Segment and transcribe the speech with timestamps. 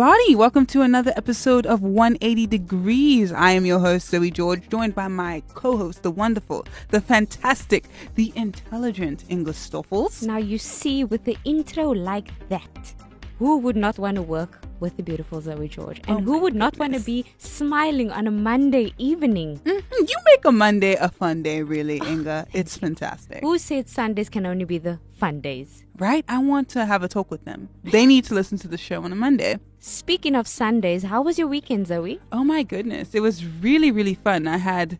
[0.00, 0.36] everybody.
[0.36, 3.32] Welcome to another episode of 180 Degrees.
[3.32, 7.86] I am your host, Zoe George, joined by my co host, the wonderful, the fantastic,
[8.14, 10.24] the intelligent Inga Stoffels.
[10.24, 12.94] Now, you see, with the intro like that,
[13.40, 16.00] who would not want to work with the beautiful Zoe George?
[16.06, 19.60] And Oh who would not want to be smiling on a Monday evening?
[19.64, 22.46] Mhm, You make a Monday a fun day, really, Inga.
[22.52, 23.40] It's fantastic.
[23.42, 25.84] Who said Sundays can only be the fun days?
[25.98, 26.24] Right?
[26.28, 27.68] I want to have a talk with them.
[27.82, 29.58] They need to listen to the show on a Monday.
[29.80, 32.20] Speaking of Sundays, how was your weekend, Zoe?
[32.30, 33.14] Oh my goodness.
[33.14, 34.46] It was really, really fun.
[34.46, 34.98] I had,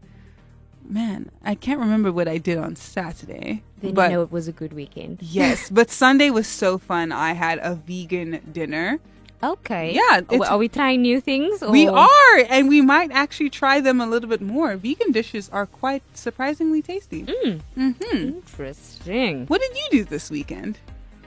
[0.89, 3.63] man, I can't remember what I did on Saturday.
[3.81, 5.19] Then but you know it was a good weekend.
[5.23, 7.13] yes, but Sunday was so fun.
[7.13, 8.99] I had a vegan dinner.
[9.43, 9.95] Okay.
[9.95, 11.61] Yeah, Are, we trying new things?
[11.61, 14.77] We are, and we might actually try them a little bit more.
[14.77, 17.23] Vegan dishes are quite surprisingly tasty.
[17.23, 19.47] Mm, hmm interesting.
[19.47, 20.79] What did you do this weekend?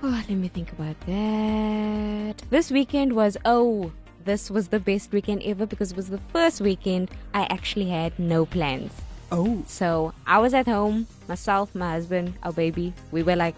[0.04, 2.44] Oh, let me think about that.
[2.50, 3.92] This weekend was oh,
[4.26, 8.18] this was the best weekend ever because it was the first weekend I actually had
[8.20, 8.92] no plans.
[9.32, 12.94] Oh, So I was at home, myself, my husband, our baby.
[13.12, 13.56] We were like,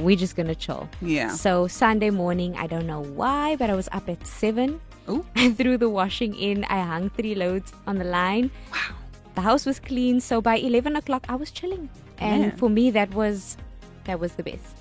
[0.00, 0.88] we're just gonna chill.
[1.00, 1.30] yeah.
[1.30, 4.80] So Sunday morning, I don't know why, but I was up at seven.
[5.08, 5.24] Oh.
[5.36, 6.64] I threw the washing in.
[6.64, 8.50] I hung three loads on the line.
[8.72, 8.96] Wow.
[9.34, 11.88] The house was clean, so by eleven o'clock, I was chilling.
[12.18, 12.56] And Man.
[12.56, 13.56] for me, that was
[14.04, 14.76] that was the best.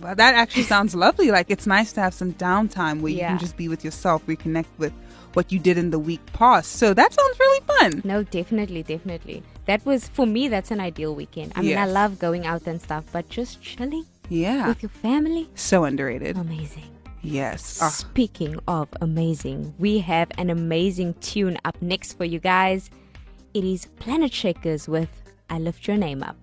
[0.00, 1.30] Well, that actually sounds lovely.
[1.30, 4.66] Like it's nice to have some downtime where you can just be with yourself, reconnect
[4.78, 4.92] with
[5.34, 6.72] what you did in the week past.
[6.72, 8.02] So that sounds really fun.
[8.04, 9.42] No, definitely, definitely.
[9.66, 10.48] That was for me.
[10.48, 11.52] That's an ideal weekend.
[11.56, 14.68] I mean, I love going out and stuff, but just chilling Yeah.
[14.68, 16.36] with your family, So underrated.
[16.36, 16.84] amazing.
[17.22, 17.80] Yes.
[17.82, 22.90] Ah, Speaking of amazing, we have an amazing tune up next for you guys.
[23.54, 25.08] It is Planet Shakers with
[25.50, 26.36] "I Lift Your Name Up."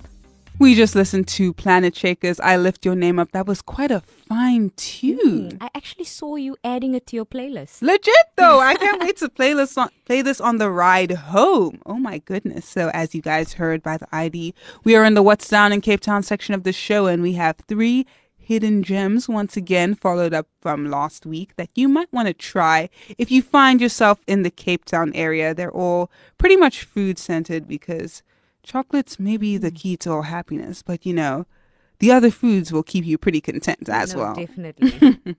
[0.60, 2.40] We just listened to Planet Shakers.
[2.40, 3.32] I lift your name up.
[3.32, 5.58] That was quite a fine tune.
[5.60, 7.82] I actually saw you adding it to your playlist.
[7.82, 11.82] Legit though, I can't wait to play this on play this on the ride home.
[11.86, 12.66] Oh my goodness!
[12.66, 15.82] So as you guys heard by the ID, we are in the What's Down in
[15.82, 18.06] Cape Town section of the show, and we have three
[18.38, 22.90] hidden gems once again, followed up from last week that you might want to try
[23.18, 25.54] if you find yourself in the Cape Town area.
[25.54, 28.22] They're all pretty much food centered because
[28.66, 29.76] chocolates may be the mm.
[29.76, 31.46] key to all happiness, but you know.
[32.00, 34.36] The other foods will keep you pretty content as no, well.
[34.36, 35.18] definitely.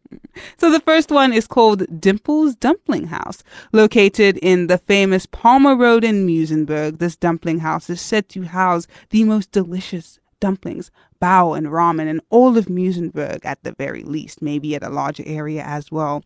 [0.58, 3.42] So the first one is called Dimple's Dumpling House,
[3.72, 6.98] located in the famous Palmer Road in Muizenberg.
[6.98, 10.90] This dumpling house is said to house the most delicious dumplings,
[11.22, 15.24] bao and ramen in all of Muizenberg at the very least, maybe at a larger
[15.26, 16.22] area as well.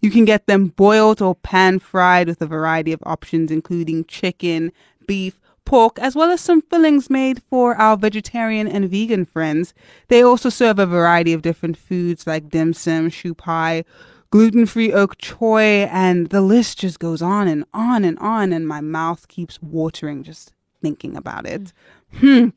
[0.00, 4.72] You can get them boiled or pan fried with a variety of options, including chicken,
[5.06, 9.72] beef, pork, as well as some fillings made for our vegetarian and vegan friends.
[10.08, 13.84] They also serve a variety of different foods like dim sum, shu pie,
[14.30, 18.66] gluten free bok choy, and the list just goes on and on and on, and
[18.66, 21.72] my mouth keeps watering just thinking about it.
[22.16, 22.48] Hmm.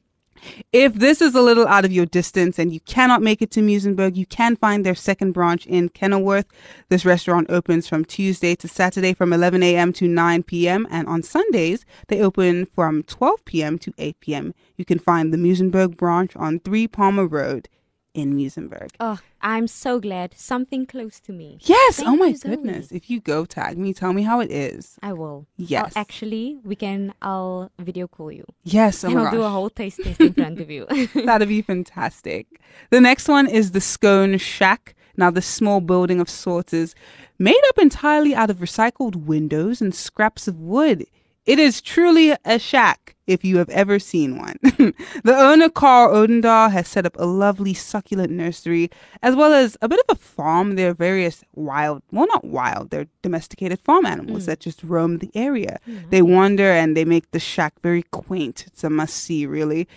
[0.71, 3.61] If this is a little out of your distance and you cannot make it to
[3.61, 6.47] Muizenberg, you can find their second branch in Kenilworth.
[6.89, 9.93] This restaurant opens from Tuesday to Saturday from 11 a.m.
[9.93, 10.87] to 9 p.m.
[10.89, 13.79] and on Sundays they open from 12 p.m.
[13.79, 14.53] to 8 p.m.
[14.77, 17.69] You can find the Muizenberg branch on 3 Palmer Road
[18.13, 18.89] in Muizenberg.
[18.99, 21.57] oh, I'm so glad something close to me.
[21.61, 22.51] Yes, Thank oh my Zoe.
[22.51, 22.91] goodness.
[22.91, 24.97] If you go tag me, tell me how it is.
[25.01, 25.47] I will.
[25.57, 25.93] Yes.
[25.95, 27.13] I'll actually, we can.
[27.21, 30.59] I'll video call you, Yes, oh and I'll do a whole taste test in front
[30.59, 30.85] of you.
[31.25, 32.47] That'd be fantastic.
[32.89, 34.95] The next one is the Scone Shack.
[35.15, 36.95] Now, this small building of sorts is
[37.37, 41.05] made up entirely out of recycled windows and scraps of wood.
[41.45, 43.12] It is truly a shack.
[43.27, 44.57] If you have ever seen one.
[44.63, 48.89] the owner, Carl Odendahl, has set up a lovely, succulent nursery
[49.21, 50.75] as well as a bit of a farm.
[50.75, 54.47] There are various wild, well, not wild, they're domesticated farm animals hmm.
[54.47, 55.79] that just roam the area.
[55.85, 58.65] Hmm, they wander and they make the shack very quaint.
[58.67, 59.87] It's a must see, really.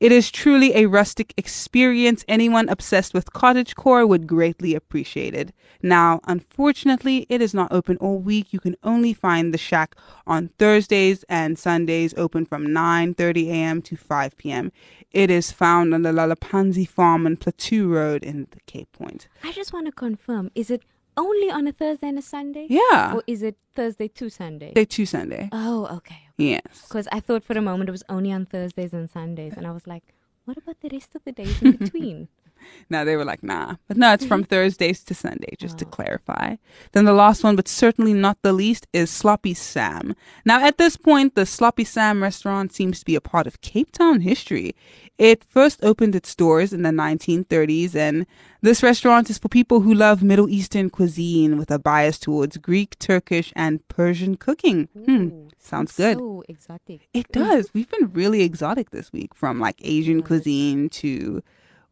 [0.00, 2.24] It is truly a rustic experience.
[2.28, 5.52] Anyone obsessed with cottagecore would greatly appreciate it.
[5.82, 8.52] Now, unfortunately, it is not open all week.
[8.52, 9.94] You can only find the shack
[10.26, 13.82] on Thursdays and Sundays, open from 9:30 a.m.
[13.82, 14.72] to 5 p.m.
[15.12, 19.28] It is found on the Lalapanzi Farm on Plateau Road in the Cape Point.
[19.42, 20.82] I just want to confirm: is it
[21.16, 22.66] only on a Thursday and a Sunday?
[22.68, 24.72] Yeah, Or is it Thursday to Sunday?
[24.72, 25.48] day two Sunday.
[25.52, 26.22] Oh, okay.
[26.36, 26.62] Yes.
[26.88, 29.70] Because I thought for a moment it was only on Thursdays and Sundays, and I
[29.70, 30.02] was like,
[30.44, 32.26] what about the rest of the days in between?
[32.90, 33.76] Now they were like, nah.
[33.88, 36.56] But no, it's from Thursdays to Sunday, just to clarify.
[36.92, 40.14] Then the last one, but certainly not the least, is Sloppy Sam.
[40.44, 43.90] Now, at this point, the Sloppy Sam restaurant seems to be a part of Cape
[43.92, 44.74] Town history.
[45.18, 48.26] It first opened its doors in the 1930s, and
[48.62, 52.98] this restaurant is for people who love Middle Eastern cuisine with a bias towards Greek,
[52.98, 54.88] Turkish, and Persian cooking.
[55.04, 56.18] Hmm, sounds good.
[56.18, 57.08] So exotic.
[57.12, 57.72] It does.
[57.72, 61.42] We've been really exotic this week from like Asian cuisine to,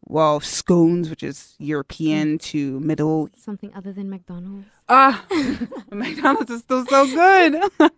[0.04, 3.28] well, scones, which is European, to Middle.
[3.36, 4.66] Something other than McDonald's.
[4.88, 5.24] Ah,
[5.92, 7.62] McDonald's is still so good.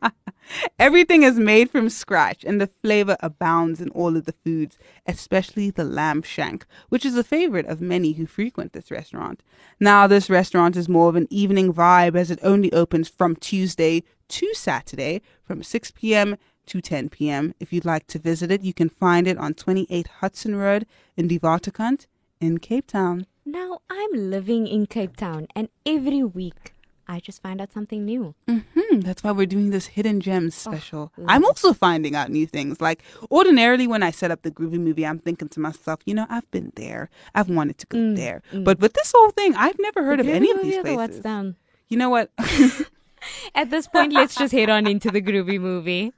[0.78, 5.70] Everything is made from scratch and the flavor abounds in all of the foods, especially
[5.70, 9.42] the lamb shank, which is a favorite of many who frequent this restaurant.
[9.80, 14.04] Now, this restaurant is more of an evening vibe as it only opens from Tuesday
[14.28, 16.36] to Saturday from 6 p.m.
[16.66, 17.54] to 10 p.m.
[17.60, 21.28] If you'd like to visit it, you can find it on 28 Hudson Road in
[21.28, 22.06] De Waterkant
[22.40, 23.26] in Cape Town.
[23.44, 26.72] Now I'm living in Cape Town, and every week
[27.06, 28.34] I just find out something new.
[28.48, 31.12] Hmm, that's why we're doing this hidden gems special.
[31.26, 32.80] I'm also finding out new things.
[32.80, 36.26] Like ordinarily, when I set up the groovy movie, I'm thinking to myself, you know,
[36.30, 37.10] I've been there.
[37.34, 38.42] I've wanted to go there.
[38.52, 41.22] But with this whole thing, I've never heard of any of these the What's places.
[41.22, 41.56] down?
[41.88, 42.30] You know what?
[43.54, 46.12] At this point, let's just head on into the groovy movie.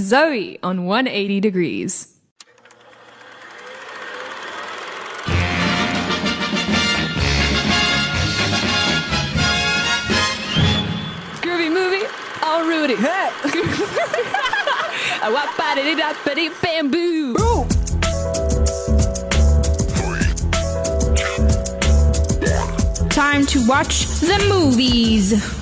[0.00, 2.14] Zoe on 180 degrees.
[11.42, 12.06] Groovy movie,
[12.42, 12.94] all Rudy.
[12.94, 13.30] Hey.
[15.20, 17.34] A wap body da body bamboo.
[23.10, 25.57] Time to watch the movies.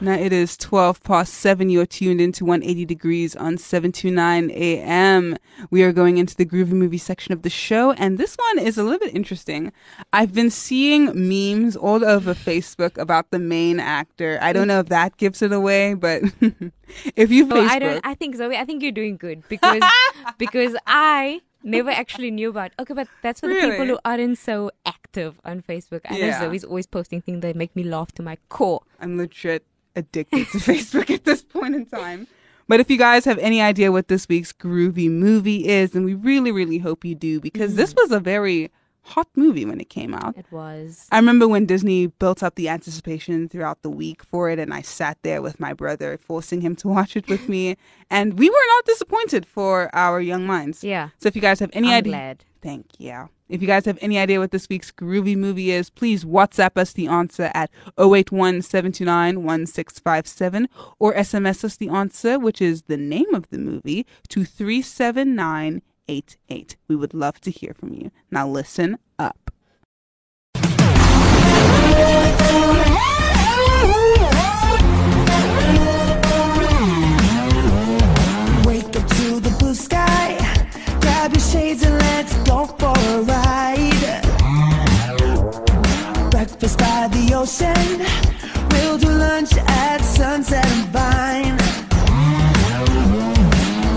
[0.00, 1.70] Now it is 12 past 7.
[1.70, 5.36] You're tuned into 180 degrees on 729 AM.
[5.70, 8.78] We are going into the groovy movie section of the show, and this one is
[8.78, 9.72] a little bit interesting.
[10.12, 14.38] I've been seeing memes all over Facebook about the main actor.
[14.40, 16.22] I don't know if that gives it away, but
[17.16, 17.68] if you Oh, Facebook.
[17.68, 18.06] I don't.
[18.06, 18.56] I think Zoe.
[18.56, 19.82] I think you're doing good because
[20.38, 22.70] because I never actually knew about.
[22.78, 26.02] Okay, but that's for the people who aren't so active on Facebook.
[26.08, 26.40] I know Yeah.
[26.40, 28.82] Zoe's always posting things that make me laugh to my core.
[29.00, 29.64] I'm legit
[29.98, 32.26] addicted to Facebook at this point in time.
[32.68, 36.14] But if you guys have any idea what this week's groovy movie is, then we
[36.14, 38.02] really, really hope you do because this mm-hmm.
[38.02, 38.70] was a very
[39.02, 40.36] hot movie when it came out.
[40.36, 41.08] It was.
[41.10, 44.82] I remember when Disney built up the anticipation throughout the week for it, and I
[44.82, 47.76] sat there with my brother, forcing him to watch it with me.
[48.10, 50.82] And we were not disappointed for our young minds.
[50.82, 51.10] Yeah.
[51.18, 52.12] So if you guys have any I'm idea.
[52.12, 52.44] glad.
[52.62, 53.28] Thank you.
[53.48, 56.92] If you guys have any idea what this week's groovy movie is, please WhatsApp us
[56.92, 60.68] the answer at 081 1657
[60.98, 66.76] or SMS us the answer, which is the name of the movie, to 37988.
[66.88, 68.10] We would love to hear from you.
[68.30, 69.50] Now listen up.
[87.38, 88.02] Ocean.
[88.70, 91.56] We'll do lunch at sunset and vine.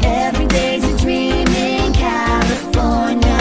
[0.06, 3.40] Every day's a dream in California.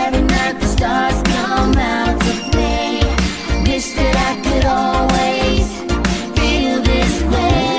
[0.00, 3.00] Every night the stars come out to play.
[3.66, 5.66] Wish that I could always
[6.36, 7.76] feel this way.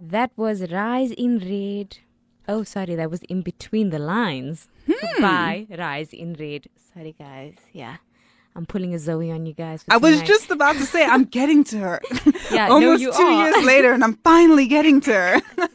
[0.00, 2.05] That was Rise in Red.
[2.48, 4.68] Oh, sorry, that was in between the lines.
[4.90, 5.20] Hmm.
[5.22, 6.68] By Rise in Red.
[6.94, 7.54] Sorry, guys.
[7.72, 7.96] Yeah.
[8.54, 9.84] I'm pulling a Zoe on you guys.
[9.90, 10.26] I was tonight.
[10.26, 12.00] just about to say, I'm getting to her.
[12.50, 13.50] Yeah, Almost you two are.
[13.50, 15.42] years later, and I'm finally getting to her.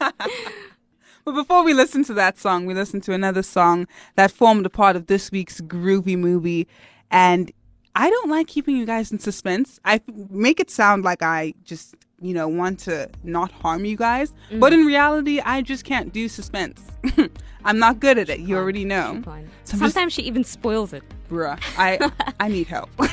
[1.25, 4.69] but before we listen to that song, we listen to another song that formed a
[4.69, 6.67] part of this week's groovy movie.
[7.11, 7.51] And
[7.93, 9.79] I don't like keeping you guys in suspense.
[9.85, 14.31] I make it sound like I just, you know, want to not harm you guys.
[14.51, 14.59] Mm.
[14.59, 16.81] But in reality, I just can't do suspense.
[17.65, 18.39] I'm not good at it.
[18.39, 19.21] You already know.
[19.23, 21.03] So I'm just- Sometimes she even spoils it.
[21.29, 22.89] Bruh, I I need help.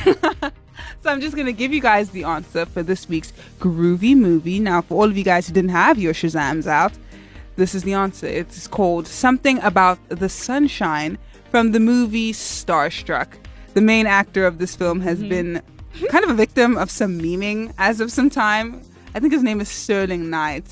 [1.01, 4.59] so I'm just gonna give you guys the answer for this week's groovy movie.
[4.59, 6.93] Now, for all of you guys who didn't have your Shazams out,
[7.57, 8.27] this is the answer.
[8.27, 11.19] It's called Something About the Sunshine
[11.51, 13.29] from the movie Starstruck.
[13.75, 15.29] The main actor of this film has mm-hmm.
[15.29, 15.63] been
[16.09, 18.83] kind of a victim of some memeing as of some time.
[19.15, 20.69] I think his name is Sterling Knight.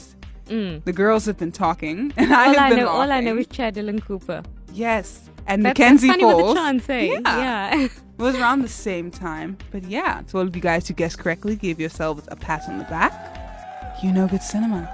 [0.47, 3.37] The girls have been talking, and I All have I been know, all I know
[3.37, 4.43] is Chad Dylan Cooper.
[4.73, 6.55] yes, and That, Mackenzie that's funny Falls.
[6.57, 7.01] chance, eh?
[7.03, 7.21] Yeah.
[7.25, 7.85] yeah.
[7.85, 9.59] It was around the same time.
[9.73, 12.79] But yeah, to all of you guys who guessed correctly, give yourselves a pat on
[12.79, 13.13] the back.
[14.03, 14.89] You know good cinema.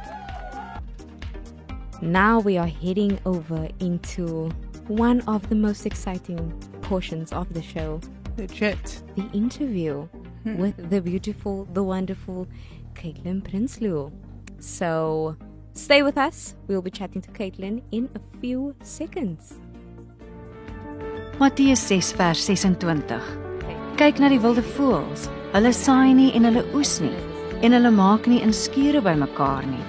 [2.00, 4.50] Now we are heading over into
[4.88, 6.50] one of the most exciting
[6.82, 8.00] portions of the show
[8.36, 9.02] Legit.
[9.16, 10.08] the interview
[10.44, 12.48] with the beautiful, the wonderful
[12.94, 14.10] Caitlin Prinsloo.
[14.58, 15.36] So
[15.74, 16.54] stay with us.
[16.68, 19.54] We'll be chatting to Caitlin in a few seconds.
[21.38, 23.20] Matteus 6 vers 26.
[23.96, 25.28] Kyk na die wilde voëls.
[25.52, 27.32] Hulle saai nie en hulle oes nie
[27.62, 29.82] en hulle maak nie in skure bymekaar nie.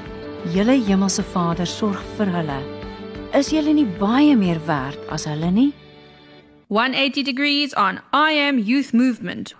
[0.53, 2.59] Julle hemelse Vader sorg vir hulle.
[3.33, 5.71] Is julle nie baie meer werd as hulle nie?
[6.69, 9.55] 180 degrees on I Am Youth Movement.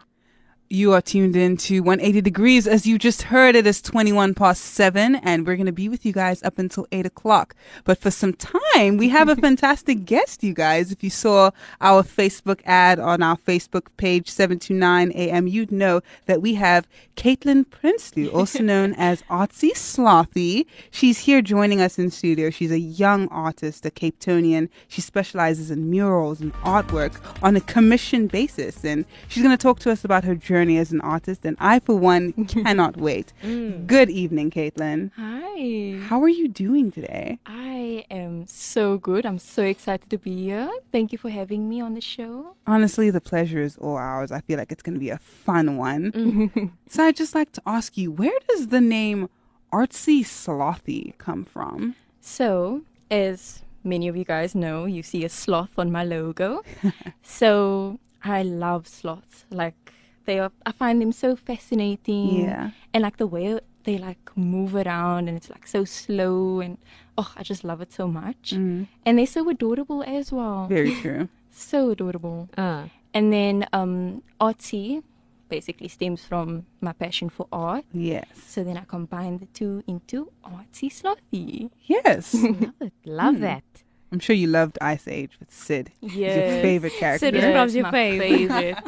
[0.74, 2.66] You are tuned in to 180 Degrees.
[2.66, 6.04] As you just heard, it is 21 past 7, and we're going to be with
[6.04, 7.54] you guys up until 8 o'clock.
[7.84, 10.92] But for some time, we have a fantastic guest, you guys.
[10.92, 16.42] If you saw our Facebook ad on our Facebook page, 729 AM, you'd know that
[16.42, 20.66] we have Caitlin Prinsloo, also known as Artsy Slothee.
[20.90, 22.50] She's here joining us in studio.
[22.50, 24.70] She's a young artist, a Cape Tonian.
[24.88, 27.14] She specializes in murals and artwork
[27.44, 28.84] on a commission basis.
[28.84, 31.46] And she's going to talk to us about her journey as an artist.
[31.46, 33.34] And I, for one, cannot wait.
[33.44, 33.86] Mm.
[33.88, 35.12] Good evening, Caitlin.
[35.16, 36.00] Hi.
[36.08, 37.40] How are you doing today?
[37.46, 39.26] I am so good.
[39.26, 40.70] I'm so excited to be here.
[40.92, 42.56] Thank you for having me on the show.
[42.66, 44.32] Honestly, the pleasure is all ours.
[44.32, 46.12] I feel like it's going to be a fun one.
[46.12, 46.66] Mm-hmm.
[46.88, 49.30] so I'd just like to ask you, where does the name
[49.72, 51.96] Artsy Slothee come from?
[52.22, 56.64] So, as many of you guys know, you see a sloth on my logo.
[57.22, 59.46] so, I love sloths.
[59.50, 59.94] Like
[60.26, 62.44] they are I find them so fascinating.
[62.46, 62.72] Yeah.
[62.94, 66.78] And like the way they like move around and it's like so slow and
[67.18, 68.54] oh, I just love it so much.
[68.54, 70.68] And they're so adorable as well.
[70.68, 71.28] Very true.
[71.52, 72.50] So adorable.
[72.58, 75.04] Uh, And then um, artsy
[75.50, 77.86] basically stems from my passion for art.
[77.94, 78.26] Yes.
[78.48, 81.70] So then I combine the two into artsy slothee.
[81.86, 82.34] Yes.
[82.44, 82.94] love it.
[83.06, 83.64] Love that.
[84.12, 85.92] I'm sure you loved Ice Age with Sid.
[86.02, 87.26] He's your favorite character.
[87.28, 88.20] Sid is Rob's your my fave.
[88.20, 88.78] favorite.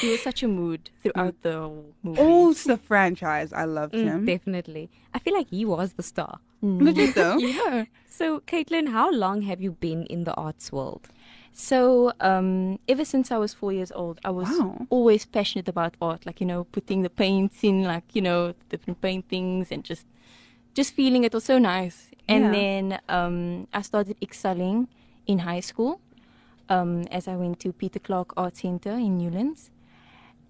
[0.00, 2.20] he was such a mood throughout the whole movie.
[2.20, 3.52] Oh, it's the franchise.
[3.52, 4.26] I loved Mm, him.
[4.26, 4.90] definitely.
[5.14, 6.40] I feel like he was the star.
[6.62, 7.38] Legit though.
[7.40, 7.84] yeah.
[8.08, 11.08] So, Caitlin, how long have you been in the arts world?
[11.52, 14.86] So, um, ever since I was four years old, I was Wow.
[14.90, 19.00] always passionate about art, like, you know, putting the paints in, like, you know, different
[19.00, 20.06] paintings and just,
[20.74, 22.10] just feeling it was so nice.
[22.28, 22.52] And Yeah.
[22.52, 24.88] then, um, I started excelling
[25.26, 26.00] in high school,
[26.68, 29.70] um, as I went to Peter Clarke Art Center in Newlands.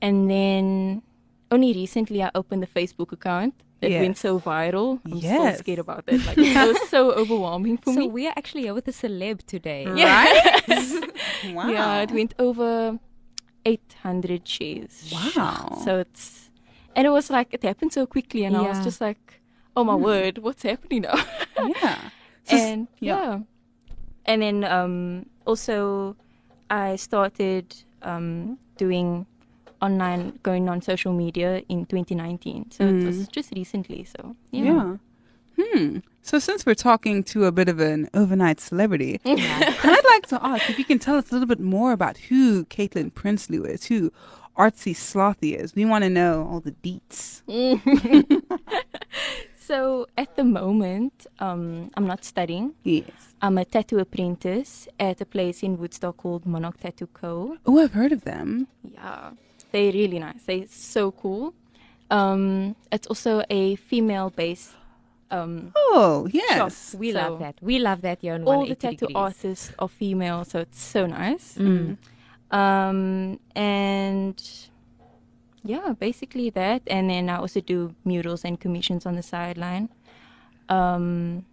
[0.02, 1.02] And then
[1.50, 4.00] only recently I opened the Facebook account that Yes.
[4.00, 5.00] went so viral.
[5.04, 5.22] I'm Yes.
[5.22, 6.26] still scared about that.
[6.26, 8.06] Like, it was so overwhelming for so, me.
[8.06, 9.86] So we are actually here with a celeb today.
[9.86, 10.62] Right?
[11.54, 11.68] wow.
[11.68, 12.98] Yeah, it went over
[13.64, 15.12] 800 shares.
[15.12, 15.80] Wow.
[15.84, 16.50] So it's,
[16.96, 19.40] and it was like, it happened so quickly, and I was just like,
[19.76, 21.18] oh my word, what's happening now?
[21.58, 21.98] yeah.
[22.44, 23.14] So and yeah.
[23.14, 23.38] yeah.
[24.26, 26.16] And then um, also,
[26.68, 29.26] I started um, doing
[29.82, 32.70] online, going on social media in 2019.
[32.70, 34.04] So it was just recently.
[34.04, 34.64] So yeah.
[34.64, 34.96] Yeah.
[35.60, 35.98] Hmm.
[36.22, 40.70] So since we're talking to a bit of an overnight celebrity, I'd like to ask
[40.70, 44.12] if you can tell us a little bit more about who Caitlin Prinsloo is, who
[44.56, 45.74] Artsy Slothee is.
[45.74, 47.42] We want to know all the deets.
[49.64, 52.74] So at the moment, um, I'm not studying.
[52.82, 53.10] Yes.
[53.40, 57.56] I'm a tattoo apprentice at a place in Woodstock called Monarch Tattoo Co.
[57.64, 58.66] Oh, I've heard of them.
[58.82, 59.30] Yeah,
[59.72, 60.42] they're really nice.
[60.44, 61.54] They're so cool.
[62.10, 64.72] Um, it's also a female-based.
[65.30, 66.94] Um, Oh, yes.
[66.98, 67.54] We So- love that.
[67.62, 69.16] We love that here on all the tattoo degrees.
[69.16, 71.56] artists are female, so it's so nice.
[72.50, 74.36] Um, and
[75.64, 76.82] yeah, basically that.
[76.86, 79.88] And then I also do murals and commissions on the sideline.
[80.68, 81.46] Um,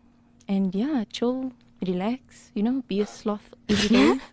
[0.47, 1.53] and yeah, chill,
[1.85, 2.51] relax.
[2.53, 4.19] You know, be a sloth every day.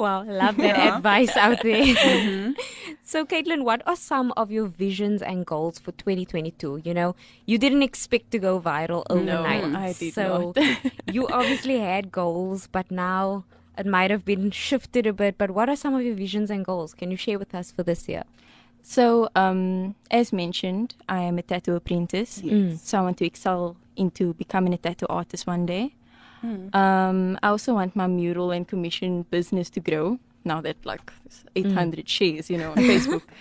[0.00, 2.54] Wow, love that advice out there.
[3.02, 6.82] So, Caitlin, what are some of your visions and goals for 2022?
[6.84, 9.64] You know, you didn't expect to go viral overnight.
[9.64, 10.54] I did so
[11.10, 13.44] you obviously had goals, but now
[13.76, 15.36] it might have been shifted a bit.
[15.38, 16.94] But what are some of your visions and goals?
[16.94, 18.22] Can you share with us for this year?
[18.82, 22.40] So, um, as mentioned, I am a tattoo apprentice.
[22.80, 25.94] So I want to excel into becoming a tattoo artist one day.
[26.72, 31.44] Um, I also want my mural and commission business to grow now that like there's
[31.54, 33.22] 800 shares, you know, on Facebook.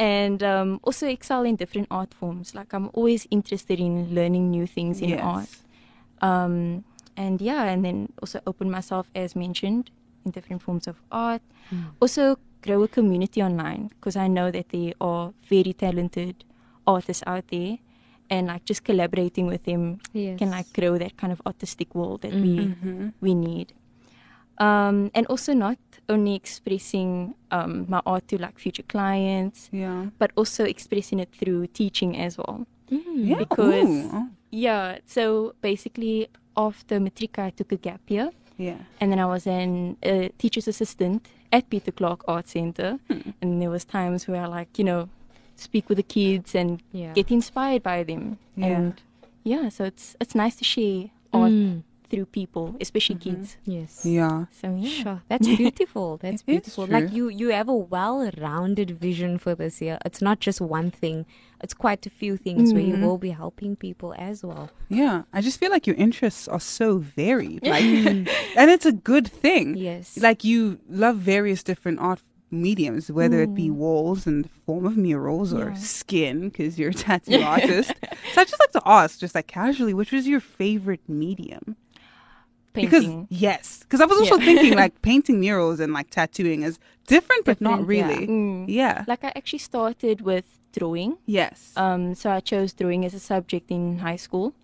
[0.00, 2.54] And um, also excel in different art forms.
[2.54, 5.20] Like I'm always interested in learning new things in Yes.
[5.20, 5.48] art.
[6.22, 6.84] Um,
[7.16, 9.90] and yeah, and then also open myself, as mentioned,
[10.24, 11.42] in different forms of art.
[12.00, 16.44] Also grow a community online because I know that there are very talented
[16.86, 17.78] artists out there,
[18.30, 20.38] and like just collaborating with them Yes.
[20.38, 22.74] can like grow that kind of artistic world that we
[23.20, 23.72] we need.
[24.60, 30.06] Um, and also not only expressing um, my art to like future clients, Yeah.
[30.18, 32.66] but also expressing it through teaching as well.
[32.90, 33.38] Yeah.
[33.38, 34.10] Because Ooh.
[34.12, 38.78] Oh, yeah, so basically after matric I took a gap year Yeah.
[39.00, 42.98] and then I was an a teacher's assistant at Peter Clarke Art Center
[43.40, 45.08] and there was times where I like, you know,
[45.60, 47.12] speak with the kids and Yeah.
[47.12, 48.38] get inspired by them.
[48.56, 48.66] Yeah.
[48.66, 49.02] And
[49.44, 51.82] yeah, so it's it's nice to share art Mm.
[52.10, 53.36] through people, especially mm-hmm.
[53.36, 53.56] kids.
[53.66, 54.04] Yes.
[54.04, 54.46] Yeah.
[54.50, 54.88] So yeah.
[54.88, 56.16] Sure, that's beautiful.
[56.22, 56.86] That's It is beautiful.
[56.86, 59.98] Like you, you have a well-rounded vision for this year.
[60.06, 61.26] It's not just one thing.
[61.62, 63.04] It's quite a few things where you mm-hmm.
[63.04, 64.70] will be helping people as well.
[64.88, 65.24] Yeah.
[65.32, 67.62] I just feel like your interests are so varied.
[67.68, 68.28] Like, mm.
[68.56, 69.76] and it's a good thing.
[69.76, 70.16] Yes.
[70.16, 74.96] Like you love various different art mediums, whether it be walls in the form of
[74.96, 77.92] murals or skin, because you're a tattoo artist.
[78.32, 81.76] So I just like to ask, just like casually, which was your favorite medium?
[82.74, 82.90] Painting.
[83.26, 84.44] Because yes, because I was also Yeah.
[84.44, 88.08] thinking like painting murals and like tattooing is different, but not Different, yeah.
[88.08, 88.26] really.
[88.26, 88.64] Mm.
[88.68, 89.04] Yeah.
[89.06, 91.16] Like I actually started with drawing.
[91.26, 91.72] Yes.
[91.76, 94.54] Um, so I chose drawing as a subject in high school,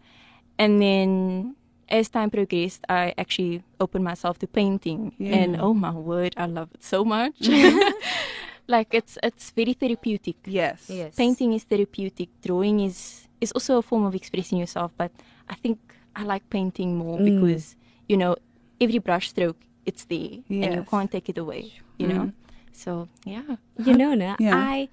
[0.58, 1.56] and then
[1.88, 5.36] as time progressed, I actually opened myself to painting, Yeah.
[5.36, 7.34] and oh my word, I love it so much.
[8.66, 10.36] like it's it's very therapeutic.
[10.46, 10.88] yes.
[10.88, 11.14] yes.
[11.14, 12.28] Painting is therapeutic.
[12.42, 15.12] Drawing is is also a form of expressing yourself, but
[15.48, 15.78] I think
[16.16, 17.26] I like painting more Mm.
[17.40, 17.76] because
[18.08, 18.36] you know
[18.80, 21.72] every brush stroke it's there and you can't take it away.
[21.98, 22.32] You know,
[22.72, 23.56] so yeah.
[23.76, 24.56] You know, na, Yeah.
[24.56, 24.88] I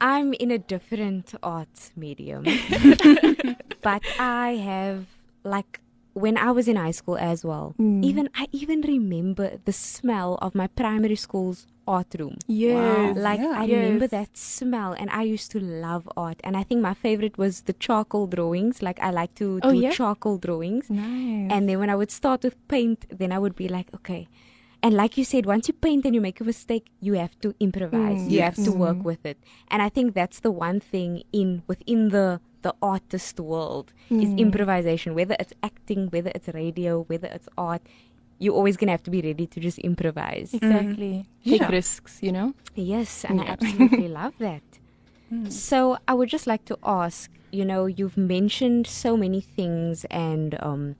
[0.00, 2.42] I'm in a different art medium.
[3.82, 5.06] but I have
[5.44, 5.78] like
[6.14, 7.74] when I was in high school as well.
[7.78, 12.36] Even I even remember the smell of my primary school's art room.
[12.46, 13.16] Yes.
[13.16, 13.54] Like Yeah.
[13.56, 14.10] I remember Yes.
[14.10, 16.38] that smell, and I used to love art.
[16.44, 18.82] And I think my favorite was the charcoal drawings.
[18.82, 19.90] Like I like to Oh, do yeah?
[19.90, 20.90] charcoal drawings.
[20.90, 21.50] Nice.
[21.50, 24.28] And then when I would start with paint, then I would be like, okay.
[24.84, 27.54] And like you said, once you paint and you make a mistake, you have to
[27.60, 28.22] improvise.
[28.26, 28.30] Mm.
[28.30, 28.80] You have to Yes.
[28.86, 29.38] work with it.
[29.68, 34.38] And I think that's the one thing in within the the artist world is Mm.
[34.38, 35.14] improvisation.
[35.14, 37.82] Whether it's acting, whether it's radio, whether it's art,
[38.38, 40.52] you're always gonna have to be ready to just improvise.
[40.54, 41.26] Exactly.
[41.44, 42.54] Take risks, you know?
[42.74, 44.62] Yes, and I absolutely love that.
[45.48, 50.56] So I would just like to ask, you know, you've mentioned so many things and
[50.60, 50.96] um,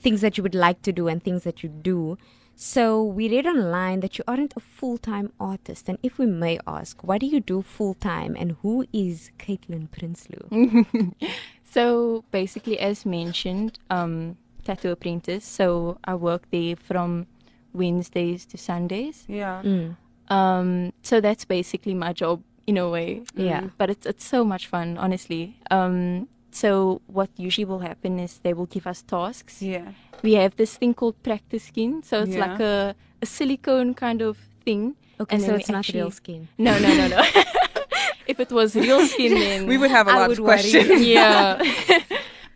[0.00, 2.16] things that you would like to do and things that you do.
[2.58, 7.04] So we read online that you aren't a full-time artist, and if we may ask,
[7.04, 11.12] what do you do full-time, and who is Caitlin Prinsloo?
[11.76, 15.44] So basically, as mentioned, um, tattoo apprentice.
[15.44, 17.26] So I work there from
[17.74, 19.26] Wednesdays to Sundays.
[19.28, 19.60] Yeah.
[19.62, 19.96] Mm.
[20.28, 23.24] Um, so that's basically my job in a way.
[23.34, 23.68] Yeah.
[23.76, 25.60] But it's it's so much fun, honestly.
[25.70, 26.28] Um,
[26.60, 29.60] so what usually will happen is they will give us tasks.
[29.60, 29.88] Yeah.
[30.22, 32.02] We have this thing called practice skin.
[32.08, 32.44] So it's Yeah.
[32.46, 34.82] like a, a silicone kind of thing.
[35.20, 36.40] Okay, And so then we it's not actually- real skin.
[36.58, 37.20] No, no, no, no.
[38.32, 40.60] if it was real skin, then We would have a I lot would of worry.
[40.64, 41.04] questions.
[41.04, 41.60] yeah.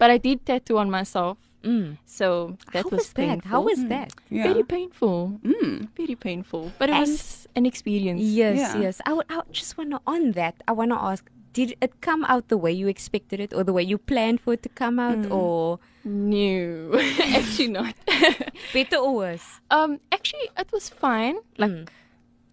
[0.00, 1.98] but I did tattoo on myself, Mm.
[2.08, 3.16] so that How was, was that?
[3.28, 3.50] painful.
[3.52, 4.10] How was that?
[4.32, 4.48] Yeah.
[4.48, 5.36] Very painful.
[5.44, 5.88] Mm.
[5.92, 6.72] Very painful.
[6.80, 8.22] But it And- was an experience.
[8.24, 8.80] Yes, Yeah.
[8.84, 8.94] yes.
[9.04, 9.26] I would.
[9.28, 10.54] I would just want to on that.
[10.68, 13.72] I want to ask: Did it come out the way you expected it, or the
[13.72, 16.94] way you planned for it to come out, or No,
[17.34, 17.94] actually not.
[18.72, 19.60] better or worse?
[19.70, 21.38] um, actually, it was fine.
[21.58, 21.88] Like, Mm.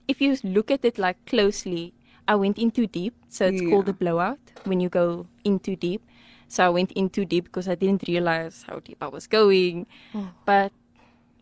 [0.07, 1.93] if you look at it like closely,
[2.27, 3.13] I went in too deep.
[3.29, 6.01] So it's called a blowout when you go in too deep.
[6.47, 9.85] So I went in too deep because I didn't realize how deep I was going.
[10.15, 10.29] Oh.
[10.45, 10.71] But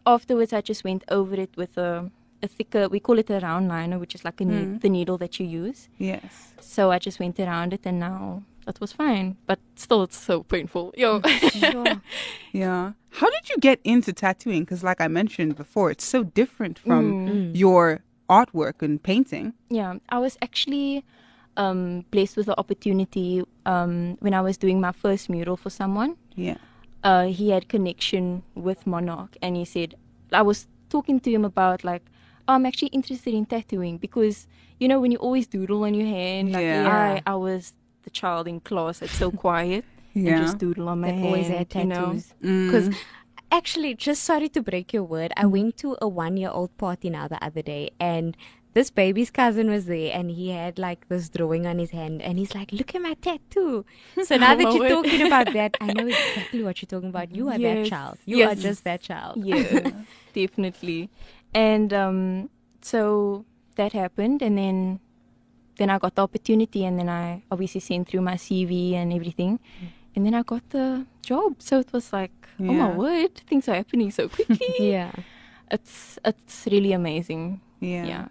[0.05, 2.11] afterwards, I just went over it with a,
[2.45, 4.81] a thicker, we call it a round liner, which is like a ne- Mm.
[4.83, 5.79] the needle that you use.
[6.11, 6.31] Yes.
[6.75, 10.35] So I just went around it and now that was fine, but still, it's so
[10.53, 10.85] painful.
[11.03, 11.21] Yo,
[11.71, 12.01] Sure.
[12.63, 12.83] Yeah.
[13.19, 14.61] How did you get into tattooing?
[14.65, 17.05] Because, like I mentioned before, it's so different from
[17.63, 17.83] your
[18.29, 19.53] artwork and painting.
[19.69, 21.03] yeah, I was actually
[21.57, 26.11] um, blessed with the opportunity um, when I was doing my first mural for someone.
[26.35, 26.57] Yeah.
[27.03, 29.89] uh, he had connection with Monarch, and he said,
[30.31, 32.03] I was talking to him about like,
[32.47, 34.47] oh, I'm actually interested in tattooing because
[34.79, 37.21] you know when you always doodle on your hand, like Yeah.
[37.25, 40.37] I, I was the child in class that's so quiet Yeah.
[40.37, 41.25] and just doodle on my That hand.
[41.25, 41.95] always had you know?
[42.05, 42.33] tattoos.
[42.43, 42.65] Mm.
[42.67, 42.87] Because
[43.51, 47.09] actually, just sorry to break your word, I went to a one year old party
[47.09, 48.35] now the other day and
[48.75, 52.37] this baby's cousin was there and he had like this drawing on his hand and
[52.37, 53.85] he's like, Look at my tattoo.
[54.21, 54.89] So now that you're wait.
[54.89, 57.33] talking about that, I know exactly what you're talking about.
[57.33, 58.17] You are that child.
[58.25, 59.43] You are just that child.
[59.43, 59.91] Yeah,
[60.33, 61.09] definitely.
[61.53, 62.49] And um,
[62.81, 63.45] so
[63.77, 64.99] that happened, and then
[65.77, 69.59] then I got the opportunity, and then I obviously sent through my CV and everything,
[70.17, 71.55] and then I got the job.
[71.59, 74.59] So it was like, oh my word, things are happening so quickly.
[74.79, 75.11] Yeah.
[75.71, 77.61] It's it's really amazing.
[77.79, 78.05] Yeah.
[78.05, 78.27] Yeah.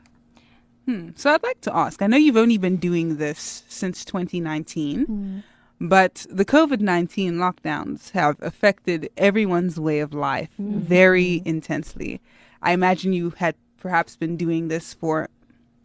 [0.87, 1.11] Hmm.
[1.15, 5.39] So I'd like to ask I know you've only been doing this since 2019, hmm.
[5.81, 10.79] but the COVID 19 lockdowns have affected everyone's way of life mm-hmm.
[10.81, 12.21] very intensely.
[12.63, 15.29] I imagine you had perhaps been doing this for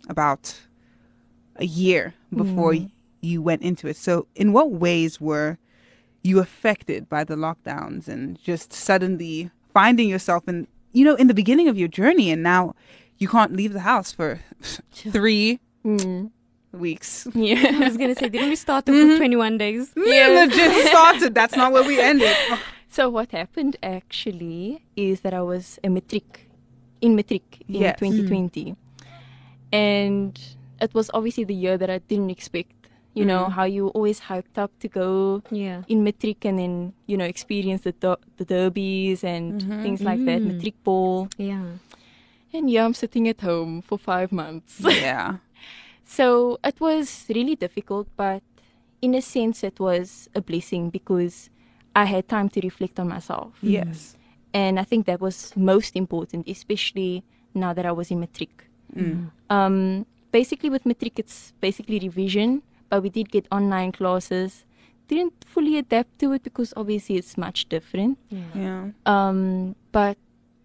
[0.08, 0.58] about
[1.58, 2.90] a year before y-
[3.22, 3.98] you went into it.
[3.98, 5.58] So, in what ways were
[6.24, 11.34] you affected by the lockdowns and just suddenly finding yourself in, you know, in the
[11.34, 12.76] beginning of your journey and now
[13.20, 14.40] you can't leave the house for
[14.92, 16.32] three Mm.
[16.72, 17.28] weeks.
[17.34, 19.18] Yeah, I was going to say, didn't we start off with mm-hmm.
[19.18, 19.94] 21 days?
[19.96, 21.34] Yeah, legit started.
[21.34, 22.36] That's not where we ended.
[22.90, 26.50] so what happened actually is that I was a matric
[27.02, 28.00] in matric in Yes.
[28.00, 28.12] Hmm.
[28.12, 28.76] 2020,
[29.72, 30.40] and
[30.82, 32.74] it was obviously the year that I didn't expect.
[33.16, 33.52] You know hmm.
[33.52, 35.82] how you always hyped up to go Yeah.
[35.88, 39.82] in matric and then you know experience the der- the derbies and mm-hmm.
[39.82, 40.48] things like that, hmm.
[40.56, 41.28] matric ball.
[41.38, 41.80] Yeah.
[42.54, 44.80] And yeah, I'm sitting at home for five months.
[44.84, 45.38] yeah.
[46.04, 48.42] So it was really difficult, but
[49.02, 51.50] in a sense, it was a blessing because
[51.96, 53.54] I had time to reflect on myself.
[53.62, 54.16] Yes.
[54.54, 58.68] And I think that was most important, especially now that I was in matric.
[58.96, 59.30] Mm.
[59.50, 64.66] Um, basically, with matric, it's basically revision, but we did get online classes.
[65.08, 68.18] Didn't fully adapt to it because obviously it's much different.
[68.56, 68.90] Yeah.
[69.06, 70.18] Um, but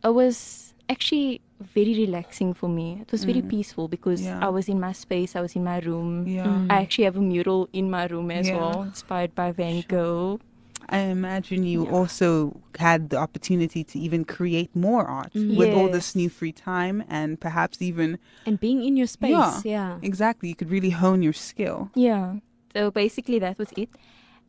[0.02, 1.40] it was actually
[1.74, 2.98] very relaxing for me.
[3.00, 4.38] It was very peaceful because Yeah.
[4.46, 6.26] I was in my space, I was in my room.
[6.28, 6.66] Yeah.
[6.70, 8.56] I actually have a mural in my room as Yeah.
[8.58, 10.40] well, inspired by Van Gogh.
[10.88, 16.14] I imagine you also had the opportunity to even create more art with all this
[16.14, 19.64] new free time and perhaps even And being in your space.
[19.64, 19.98] Yeah.
[20.02, 21.90] exactly you could really hone your skill.
[21.94, 22.40] Yeah.
[22.74, 23.88] So basically, that was it.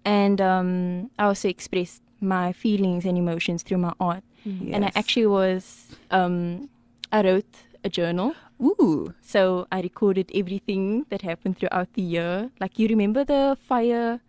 [0.04, 4.24] And um, I also expressed my feelings and emotions through my art.
[4.46, 6.70] And I actually was, um,
[7.12, 8.34] I wrote a journal.
[8.62, 9.14] Ooh.
[9.22, 12.50] So I recorded everything that happened throughout the year.
[12.60, 14.20] Like you remember the fire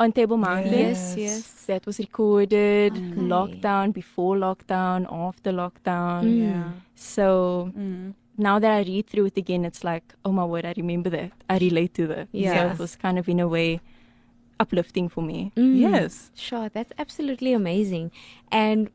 [0.00, 0.72] on Table Mountain?
[0.72, 1.64] Yes, yes.
[1.66, 2.94] That was recorded.
[3.16, 6.22] Lockdown, before lockdown, after lockdown.
[6.38, 6.72] Yeah.
[6.94, 8.14] So Mm.
[8.38, 11.32] now that I read through it again, it's like, oh my word, I remember that.
[11.48, 12.28] I relate to that.
[12.32, 12.38] So
[12.72, 13.80] it was kind of in a way
[14.58, 15.52] uplifting for me.
[15.56, 15.78] Mm.
[15.80, 16.30] Yes.
[16.34, 18.10] Sure, that's absolutely amazing.
[18.50, 18.90] And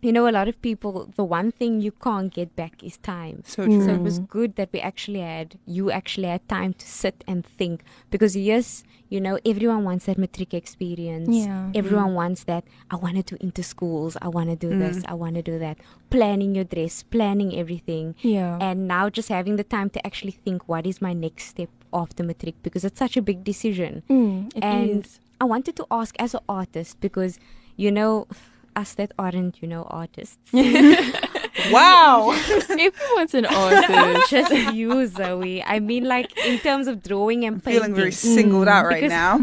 [0.00, 3.42] you know, a lot of people, the one thing you can't get back is time.
[3.46, 3.84] So true.
[3.84, 4.28] So it was mm.
[4.28, 7.82] good that we actually had, you actually had time to sit and think.
[8.10, 11.28] Because, yes, you know, everyone wants that matric experience.
[11.28, 11.70] Yeah.
[11.74, 12.14] Everyone mm.
[12.14, 12.64] wants that.
[12.90, 14.16] I want to do inter schools.
[14.22, 14.98] I want to do this.
[14.98, 15.10] Mm.
[15.10, 15.78] I want to do that.
[16.10, 18.14] Planning your dress, planning everything.
[18.20, 18.58] Yeah.
[18.60, 22.22] And now just having the time to actually think, what is my next step after
[22.22, 22.62] matric?
[22.62, 25.20] Because it's such a big decision Mm, it and is.
[25.40, 27.38] I wanted to ask as an artist because
[27.76, 28.26] you know
[28.76, 30.52] us that aren't you know artists
[31.72, 32.30] Wow.
[32.70, 34.30] Everyone's an artist.
[34.30, 38.68] just you Zoe I mean like in terms of drawing and painting Feeling very singled
[38.68, 39.38] out right Because- now.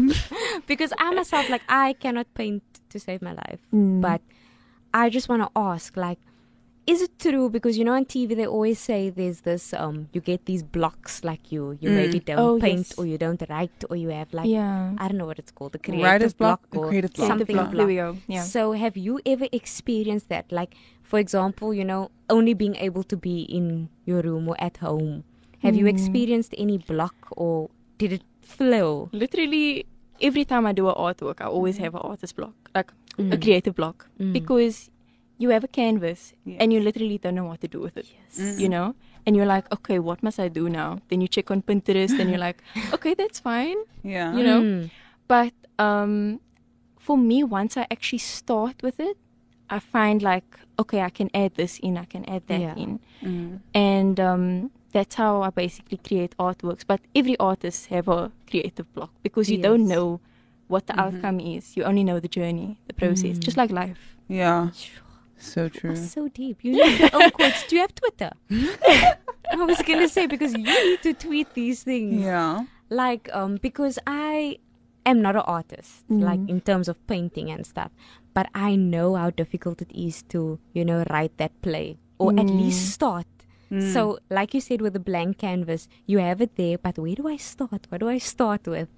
[0.66, 4.00] because I myself like I cannot paint to save my life Mm.
[4.00, 4.20] but
[4.94, 6.18] I just want to ask like
[6.92, 10.20] is it true because you know on TV they always say there's this um you
[10.28, 11.96] get these blocks like you you Mm.
[12.00, 12.98] maybe don't Oh, paint yes.
[12.98, 14.94] or you don't write or you have like yeah.
[15.02, 17.28] I don't know what it's called the creative Writer's block, block, or creative block.
[17.32, 17.72] something block.
[17.80, 18.08] There we go.
[18.36, 18.42] Yeah.
[18.54, 20.50] So, have you ever experienced that?
[20.60, 20.72] Like,
[21.02, 22.02] for example, you know,
[22.38, 25.24] only being able to be in your room or at home.
[25.66, 29.08] Have you experienced any block or did it flow?
[29.12, 29.86] Literally
[30.20, 33.74] every time I do an artwork, I always have an artist block, like a creative
[33.74, 34.90] block, because
[35.38, 38.06] you have a canvas and you literally don't know what to do with it.
[38.18, 40.98] Yes, You know, and you're like, okay, what must I do now?
[41.08, 42.58] Then you check on Pinterest and you're like,
[42.94, 43.76] okay, that's fine.
[44.02, 44.34] Yeah.
[44.36, 44.90] You know, Mm.
[45.28, 46.40] but um,
[46.98, 49.16] for me, once I actually start with it,
[49.70, 52.74] I find like okay, I can add this in, I can add that Yeah.
[52.84, 53.60] in, Mm.
[53.74, 56.84] and um, that's how I basically create artworks.
[56.86, 60.20] But every artist have a creative block because you don't know
[60.68, 61.76] what the outcome is.
[61.76, 64.16] You only know the journey, the process, just like life.
[64.28, 64.70] Yeah.
[65.38, 65.96] So true.
[65.96, 66.58] so deep.
[66.62, 67.66] You need your own quotes.
[67.66, 68.30] Do you have Twitter?
[69.50, 69.62] Hmm?
[69.62, 72.22] I was gonna say because you need to tweet these things.
[72.22, 72.64] Yeah.
[72.90, 74.58] Like, um, because I
[75.06, 76.20] am not an artist, hmm.
[76.20, 77.90] like in terms of painting and stuff.
[78.34, 82.46] But I know how difficult it is to, you know, write that play or at
[82.46, 82.90] least hmm.
[82.90, 83.26] start.
[83.92, 87.28] So, like you said, with a blank canvas, you have it there, but where do
[87.28, 87.86] I start?
[87.90, 88.88] What do I start with?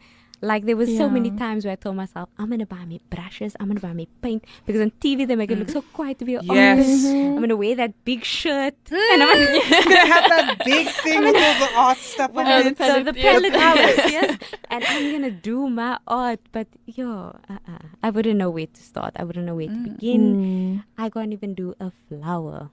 [0.43, 3.57] Like there was so many times where I told myself, I'm gonna buy me brushes,
[3.61, 5.93] I'm gonna buy me paint because on TV they make it look so mm-hmm.
[5.93, 6.55] quiet to be honest.
[6.55, 6.79] Yes.
[6.79, 7.07] artist.
[7.07, 11.37] I'm gonna wear that big shirt and I'm gonna gonna have that big thing with
[11.37, 12.79] all the art stuff on the it.
[12.79, 13.33] palette, so the yeah.
[13.33, 14.39] palette hours, yes.
[14.71, 18.01] And I'm gonna do my art, but yo, uh-uh.
[18.03, 19.13] I wouldn't know where to start.
[19.17, 19.85] I wouldn't know where to mm.
[19.85, 20.23] begin.
[20.37, 20.85] Mm.
[20.97, 22.71] I can't even do a flower.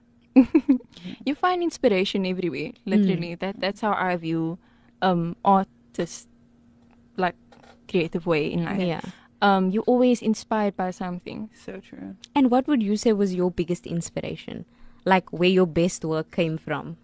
[1.24, 2.72] You find inspiration everywhere.
[2.86, 3.40] Literally, mm.
[3.40, 4.58] that that's how I view
[5.02, 6.28] um artist
[7.18, 7.34] like
[7.88, 8.80] creative way in life.
[8.80, 9.00] Yeah.
[9.40, 11.50] Um, you're always inspired by something.
[11.54, 12.16] So true.
[12.34, 14.64] And what would you say was your biggest inspiration?
[15.04, 16.96] Like where your best work came from?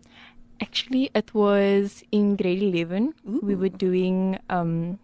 [0.61, 3.15] Actually, it was in grade 11.
[3.43, 4.99] We were doing um,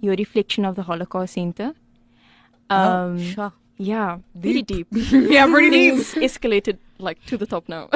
[0.00, 1.74] your reflection of the Holocaust Center.
[2.68, 3.52] Um, Sure.
[3.76, 4.88] Yeah, very deep.
[4.92, 5.94] Yeah, pretty deep.
[6.28, 7.88] Escalated like to the top now.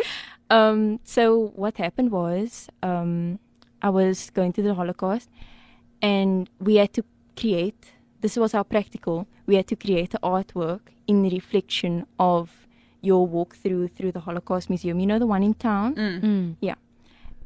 [0.50, 3.38] um, so what happened was um,
[3.80, 5.30] I was going to the Holocaust,
[6.02, 7.04] and we had to
[7.36, 7.92] create.
[8.20, 9.26] This was our practical.
[9.46, 12.66] We had to create an artwork in the reflection of
[13.00, 14.98] your walk through through the Holocaust Museum.
[14.98, 15.94] You know the one in town.
[15.94, 16.56] Mm.
[16.60, 16.74] Yeah.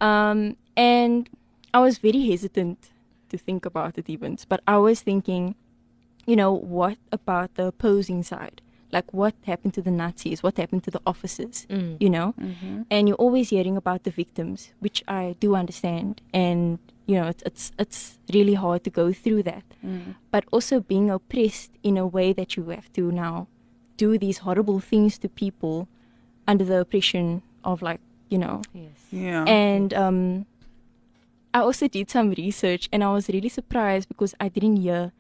[0.00, 1.28] Um, and
[1.74, 2.90] I was very hesitant
[3.28, 5.54] to think about it even, but I was thinking,
[6.26, 8.60] you know, what about the opposing side?
[8.90, 10.42] Like, what happened to the Nazis?
[10.42, 11.66] What happened to the officers?
[11.70, 11.96] Mm.
[11.98, 12.34] You know?
[12.90, 16.20] And you're always hearing about the victims, which I do understand.
[16.34, 19.64] And, you know, it's, it's, it's really hard to go through that.
[20.30, 23.48] But also being oppressed in a way that you have to now
[23.96, 25.88] do these horrible things to people
[26.46, 28.90] under the oppression of, like, you know, Yes.
[29.10, 29.44] Yeah.
[29.44, 30.46] and um,
[31.54, 35.12] I also did some research and I was really surprised because I didn't hear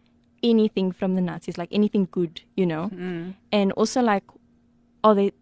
[0.42, 2.90] anything from the Nazis, like anything good, you know.
[2.94, 3.34] Mm.
[3.52, 4.24] And also like
[5.04, 5.32] are they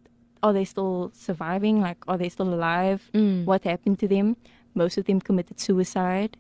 [0.43, 1.81] are they still surviving?
[1.81, 3.09] Like are they still alive?
[3.15, 3.45] Mm.
[3.45, 4.37] What happened to them?
[4.75, 6.37] Most of them committed suicide.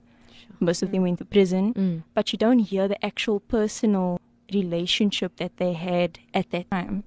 [0.60, 1.74] Most of them went to prison.
[1.74, 2.02] Mm.
[2.14, 4.20] But you don't hear the actual personal
[4.52, 7.04] relationship that they had at that time.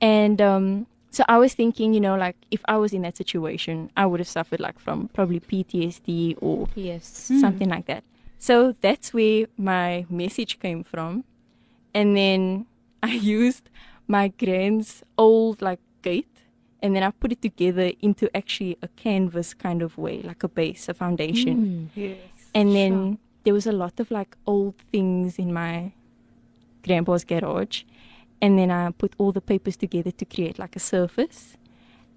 [0.00, 3.90] And um, so I was thinking, you know, like if I was in that situation,
[3.96, 7.30] I would have suffered like from probably PTSD or Yes.
[7.40, 8.04] something like that.
[8.38, 11.24] So that's where my message came from.
[11.94, 12.66] And then
[13.02, 13.68] I used
[14.06, 16.37] my grand's old like gate
[16.82, 20.48] and then I put it together into actually a canvas kind of way, like a
[20.48, 21.90] base, a foundation.
[21.94, 22.18] Yes.
[22.54, 25.92] And then there was a lot of like old things in my
[26.84, 27.82] grandpa's garage.
[28.40, 31.56] And then I put all the papers together to create like a surface.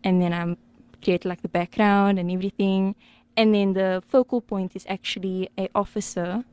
[0.04, 0.56] And then I
[1.04, 2.96] create like the background and everything.
[3.36, 6.44] And then the focal point is actually a officer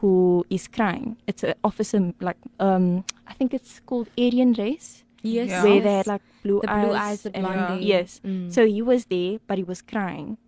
[0.00, 1.16] who is crying.
[1.26, 5.04] It's an officer like um I think it's called Aryan race.
[5.22, 5.48] Yes.
[5.48, 5.62] Yeah.
[5.64, 6.84] Where they had like blue the eyes.
[6.86, 7.78] blue eyes, the and- blonde hair.
[7.80, 8.20] Yes.
[8.24, 8.52] Mm.
[8.52, 10.38] So he was there, but he was crying.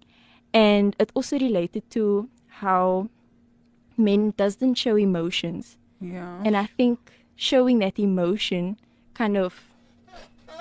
[0.52, 2.28] And it also related to
[2.62, 3.09] how
[3.96, 5.76] men doesn't show emotions.
[6.00, 6.42] Yeah.
[6.44, 6.98] And I think
[7.37, 8.76] showing that emotion
[9.14, 9.66] kind of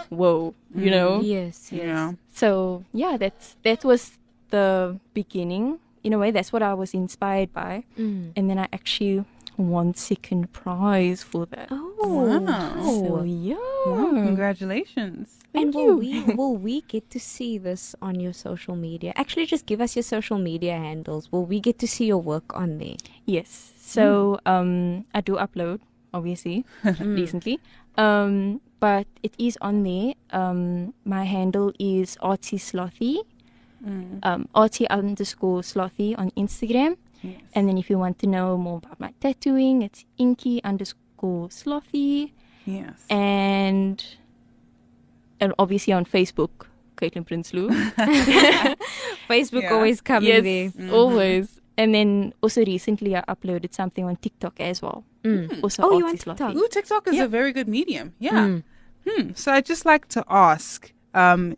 [0.10, 1.22] whoa, you know?
[1.22, 1.70] Yes.
[1.72, 1.84] Yes.
[1.86, 2.12] yeah.
[2.34, 4.18] So yeah, that's that was
[4.50, 5.80] the beginning.
[6.04, 7.84] In a way, that's what I was inspired by.
[7.98, 8.32] Mm.
[8.36, 9.26] And then I actually
[9.60, 11.68] won second prize for that.
[11.70, 12.40] Oh.
[12.40, 12.74] Wow.
[12.84, 13.56] So yeah.
[13.86, 15.40] Wow, congratulations.
[15.54, 16.26] And will you.
[16.26, 19.14] we will we get to see this on your social media?
[19.16, 21.32] Actually, just give us your social media handles.
[21.32, 22.96] Will we get to see your work on there?
[23.26, 23.74] Yes.
[23.78, 25.82] So um, I do upload,
[26.14, 26.66] obviously,
[27.00, 27.60] recently.
[27.98, 30.14] Um, but it is on there.
[30.32, 33.26] Um, my handle is artsy slothee,
[34.24, 36.98] um, artsy underscore slothee on Instagram.
[37.22, 37.42] Yes.
[37.54, 42.32] And then if you want to know more about my tattooing, it's inky underscore slothee.
[42.66, 43.06] Yes.
[43.10, 44.04] And
[45.42, 47.70] and obviously on Facebook, Caitlin Prinsloo.
[49.30, 49.74] Facebook Yeah.
[49.74, 50.92] always coming yes, there.
[50.92, 51.60] always.
[51.78, 55.04] And then also recently I uploaded something on TikTok as well.
[55.24, 55.64] Mm.
[55.64, 56.38] Also Oh, you artsy on slothee.
[56.38, 56.56] TikTok?
[56.56, 57.24] Ooh, TikTok is Yeah.
[57.24, 58.14] a very good medium.
[58.20, 58.32] Yeah.
[58.48, 58.64] Mm.
[59.08, 59.30] Hmm.
[59.34, 61.56] So I'd just like to ask, um,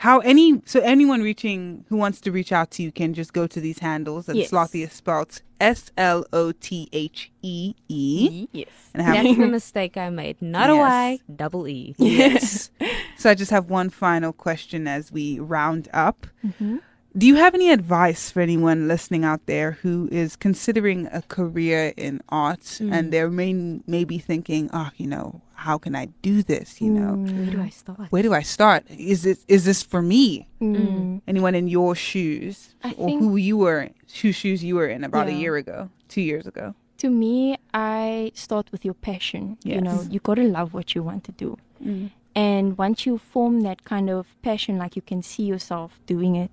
[0.00, 3.46] how any so anyone reaching who wants to reach out to you can just go
[3.46, 4.50] to these handles and Yes.
[4.50, 8.68] Slothee is spelled S L O T H E E Yes.
[8.94, 10.40] and have That's the mistake I made.
[10.40, 10.80] Not a Yes.
[10.80, 11.94] Y, double E.
[11.98, 12.70] yes.
[13.18, 16.26] so I just have one final question as we round up.
[16.44, 16.78] Mm-hmm.
[17.18, 21.92] Do you have any advice for anyone listening out there who is considering a career
[21.96, 22.92] in art Mm.
[22.94, 23.52] and they're may
[23.86, 26.80] maybe thinking, oh, you know, how can I do this?
[26.80, 27.36] You know, mm.
[27.38, 28.06] Where do I start?
[28.12, 28.82] where do I start?
[28.88, 30.48] Is it is this for me?
[30.60, 30.76] Mm.
[30.76, 31.20] mm.
[31.28, 35.04] Anyone in your shoes I or think- who you were, whose shoes you were in
[35.04, 36.74] about a year ago, two years ago?
[37.04, 39.42] To me, I start with your passion.
[39.64, 41.50] You know, you got to love what you want to do.
[41.82, 42.10] Mm.
[42.34, 46.50] And once you form that kind of passion, like you can see yourself doing it,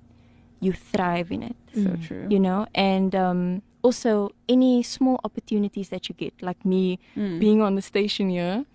[0.59, 1.57] you thrive in it.
[1.83, 2.25] So true.
[2.29, 7.75] You know, and um, also any small opportunities that you get, like me being on
[7.75, 8.65] the station here,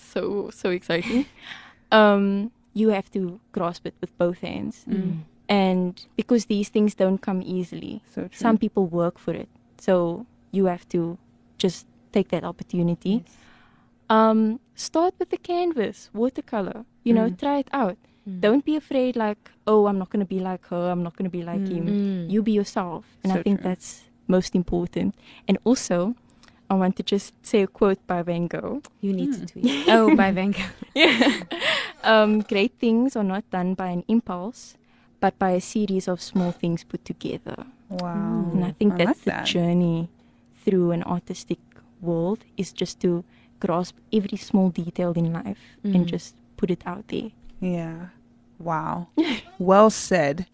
[0.00, 1.26] so so exciting.
[1.92, 4.84] um, you have to grasp it with both hands,
[5.48, 9.48] and because these things don't come easily, So some people work for it.
[9.78, 11.18] So you have to
[11.58, 13.24] just take that opportunity.
[14.10, 16.84] Um, start with the canvas, watercolor.
[17.04, 17.96] You know, try it out.
[18.40, 19.16] Don't be afraid.
[19.16, 20.90] Like, oh, I'm not gonna be like her.
[20.90, 22.28] I'm not gonna be like him.
[22.28, 23.68] You be yourself, and So I think true.
[23.70, 25.14] that's most important.
[25.48, 26.14] And also,
[26.70, 28.82] I want to just say a quote by Van Gogh.
[29.00, 29.46] You need to hmm.
[29.46, 29.88] tweet.
[29.88, 30.66] Oh, by Van Gogh.
[32.04, 34.76] Um, great things are not done by an impulse,
[35.20, 37.66] but by a series of small things put together.
[37.88, 38.14] Wow.
[38.14, 38.56] Hmm.
[38.56, 39.46] And I think I like that's that.
[39.46, 40.08] the journey
[40.64, 41.58] through an artistic
[42.00, 43.24] world is just to
[43.60, 46.04] grasp every small detail in life and hmm.
[46.04, 47.30] just put it out there.
[47.60, 48.08] Yeah.
[48.58, 49.08] Wow.
[49.58, 50.46] well said.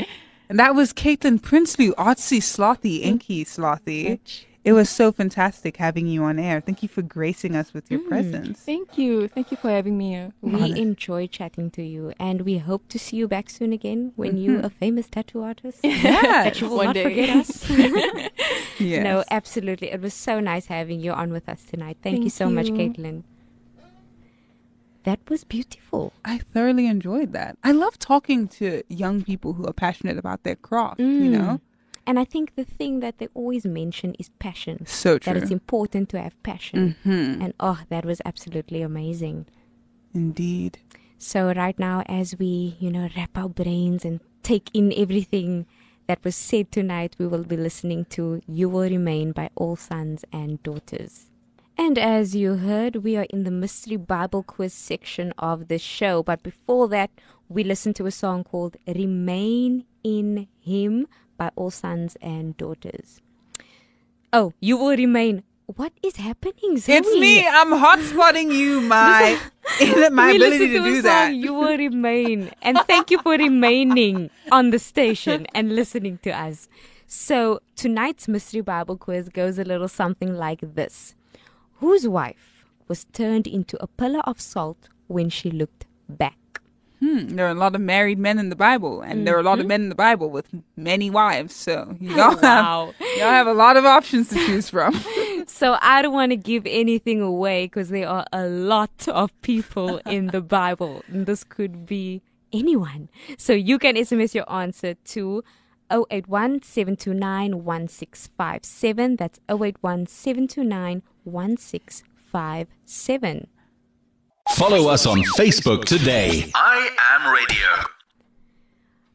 [0.49, 4.19] And that was Caitlin Prinsloo, artsy slothee, inky slothee.
[4.65, 6.59] It was so fantastic having you on air.
[6.63, 8.61] Thank you for gracing us with your mm, presence.
[8.61, 9.29] Thank you.
[9.29, 10.59] Thank you for having me uh, here.
[10.59, 14.39] We enjoy chatting to you, and we hope to see you back soon again when
[14.39, 14.67] you're mm-hmm.
[14.67, 15.81] a famous tattoo artist.
[15.85, 16.45] Yeah.
[16.45, 17.03] that you will One not day.
[17.05, 17.69] forget us.
[18.79, 19.05] yes.
[19.05, 19.91] No, absolutely.
[19.91, 21.99] It was so nice having you on with us tonight.
[22.03, 22.67] Thank, you Thank so much.
[22.69, 23.25] Caitlin.
[25.05, 26.15] That was beautiful.
[26.25, 27.59] I thoroughly enjoyed that.
[27.63, 31.31] I love talking to young people who are passionate about their craft, you Mm.
[31.33, 31.61] know?
[32.07, 34.85] And I think the thing that they always mention is passion.
[34.87, 35.33] So true.
[35.33, 36.97] That it's important to have passion.
[37.05, 37.43] Mhm.
[37.43, 39.47] And oh, that was absolutely amazing.
[40.15, 40.79] Indeed.
[41.19, 45.67] So right now, as we, you know, wrap our brains and take in everything
[46.07, 50.25] that was said tonight, we will be listening to You Will Remain by All Sons
[50.31, 51.31] and Daughters.
[51.79, 56.23] And as you heard, we are in the Mystery Bible Quiz section of the show.
[56.23, 57.11] But before that,
[57.49, 63.21] we listened to a song called Remain in Him by All Sons and Daughters.
[64.33, 65.43] Oh, You Will Remain.
[65.67, 66.77] What is happening?
[66.77, 66.97] Zoe?
[66.97, 67.47] It's me.
[67.47, 69.39] I'm hotspotting you, my
[70.13, 71.35] my ability to a do song, that.
[71.35, 72.51] You will remain.
[72.61, 76.69] And thank you for remaining on the station and listening to us.
[77.07, 81.15] So tonight's mystery Bible quiz goes a little something like this.
[81.77, 86.37] Whose wife was turned into a pillar of salt when she looked back?
[87.05, 89.43] Hmm, there are a lot of married men in the Bible, and there are a
[89.43, 91.55] lot of men in the Bible with many wives.
[91.55, 92.95] So y'all Wow.
[92.99, 94.99] have y'all have a lot of options to choose from.
[95.47, 99.99] So I don't want to give anything away because there are a lot of people
[100.07, 101.05] in the Bible.
[101.09, 103.11] And this could be anyone.
[103.37, 105.45] So you can SMS your answer to
[105.91, 109.17] 081 729 1657.
[109.17, 113.47] That's 081 729 1657.
[114.51, 116.51] Follow us on Facebook today.
[116.55, 117.89] I am radio.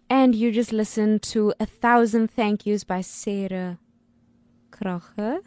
[0.10, 3.78] And you just listened to A Thousand Thank Yous by Sarah
[4.72, 5.40] Kroger.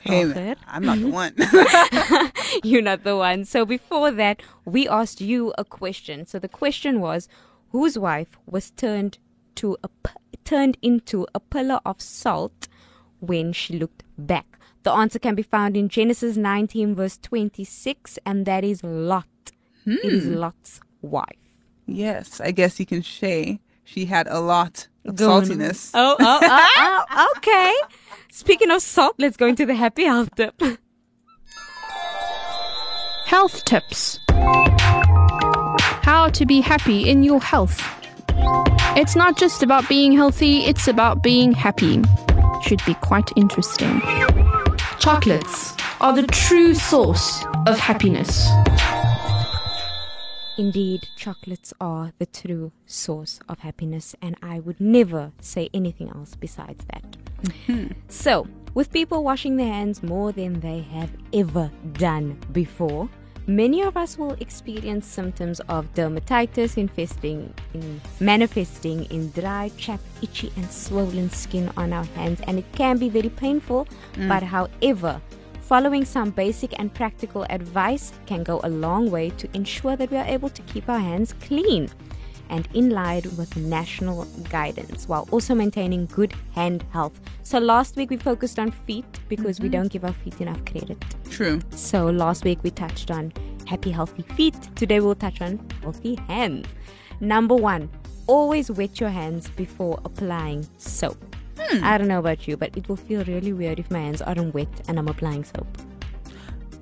[0.00, 2.22] Hey, I'm not the mm-hmm.
[2.22, 2.32] one.
[2.64, 3.44] You're not the one.
[3.44, 6.26] So before that, we asked you a question.
[6.26, 7.28] So the question was,
[7.68, 9.18] whose wife was turned
[9.56, 12.66] to a p- turned into a pillar of salt
[13.20, 14.58] when she looked back?
[14.82, 19.26] The answer can be found in Genesis 19 verse 26, and that is Lot.
[19.86, 21.26] It is Lot's wife.
[21.86, 25.90] yes, I guess you can say she had a lot of Going- saltiness.
[25.94, 27.74] Oh, oh, oh, oh, okay.
[28.30, 30.60] Speaking of salt, let's go into the happy health tip.
[33.26, 34.18] Health tips
[36.02, 37.80] How to be happy in your health.
[38.96, 42.02] It's not just about being healthy, it's about being happy.
[42.62, 44.00] Should be quite interesting.
[45.00, 48.46] Chocolates are the true source of happiness.
[50.58, 56.34] Indeed, chocolates are the true source of happiness, and I would never say anything else
[56.34, 57.16] besides that.
[58.08, 63.08] So, with people washing their hands more than they have ever done before,
[63.50, 70.52] Many of us will experience symptoms of dermatitis infesting in manifesting in dry, chapped, itchy,
[70.54, 73.88] and swollen skin on our hands, and it can be very painful.
[74.14, 74.28] Mm.
[74.28, 75.20] But however,
[75.62, 80.16] following some basic and practical advice can go a long way to ensure that we
[80.16, 81.90] are able to keep our hands clean
[82.50, 87.18] and in line with national guidance while also maintaining good hand health.
[87.42, 89.72] So last week we focused on feet because we mm-hmm.
[89.72, 91.02] don't give our feet enough credit.
[91.30, 91.60] True.
[91.70, 93.32] So last week we touched on
[93.66, 94.56] happy, healthy feet.
[94.76, 96.66] Today we'll touch on healthy hands.
[97.20, 97.90] Number one,
[98.26, 101.36] always wet your hands before applying soap.
[101.58, 101.84] Hmm.
[101.84, 104.54] I don't know about you, but it will feel really weird if my hands aren't
[104.54, 105.66] wet and I'm applying soap.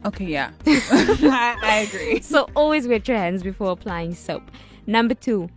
[0.05, 0.53] Okay, yeah.
[0.66, 2.20] I, I agree.
[2.20, 4.51] So always wet your hands before applying soap.
[4.86, 5.51] Number two,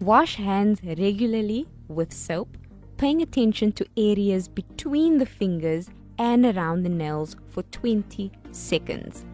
[0.00, 2.56] wash hands regularly with soap,
[2.96, 9.24] paying attention to areas between the fingers and around the nails for 20 seconds.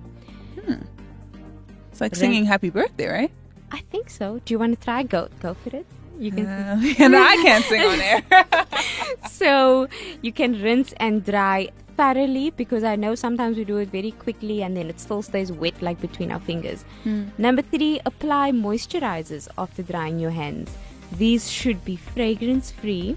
[1.93, 3.31] It's like singing happy birthday, right?
[3.71, 4.41] I think so.
[4.45, 5.03] Do you want to try?
[5.03, 5.87] Go, go for it.
[6.19, 6.47] You can.
[6.47, 8.23] Uh, and I can't sing on air.
[9.31, 9.89] so
[10.23, 14.63] you can rinse and dry thoroughly because I know sometimes we do it very quickly
[14.63, 16.85] and then it still stays wet like between our fingers.
[17.39, 20.75] Number three, apply moisturizers after drying your hands.
[21.13, 23.17] These should be fragrance free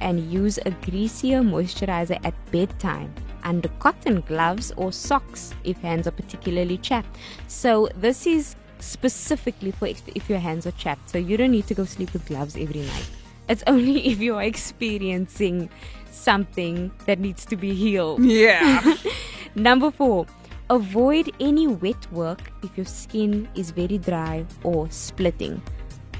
[0.00, 3.12] and use a greasier moisturizer at bedtime
[3.44, 7.16] under cotton gloves or socks if hands are particularly chapped.
[7.46, 11.10] So this is specifically for if your hands are chapped.
[11.10, 13.08] So you don't need to go sleep with gloves every night.
[13.48, 15.70] It's only if you are experiencing
[16.10, 18.22] something that needs to be healed.
[18.24, 18.94] yeah.
[19.54, 20.26] Number four,
[20.68, 25.62] avoid any wet work if your skin is very dry or splitting.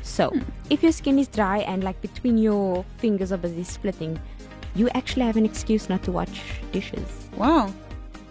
[0.07, 0.41] So, hmm.
[0.71, 4.19] if your skin is dry and like between your fingers are busy splitting,
[4.77, 6.41] you actually have an excuse not to wash
[6.71, 7.29] dishes.
[7.37, 7.73] Wow.